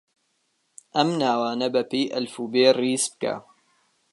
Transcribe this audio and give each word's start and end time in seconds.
ئەم 0.95 1.09
ناوانە 1.21 1.67
بەپێی 1.75 2.11
ئەلفوبێ 2.13 2.67
ڕیز 2.79 3.03
بکە. 3.11 3.35